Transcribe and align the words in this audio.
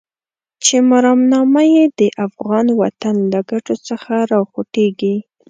چې 0.63 0.75
مرامنامه 0.91 1.63
يې 1.73 1.83
د 1.99 2.01
افغان 2.27 2.67
وطن 2.81 3.15
له 3.33 3.39
ګټو 3.51 3.75
څخه 3.87 4.13
راوخوټېږي. 4.31 5.15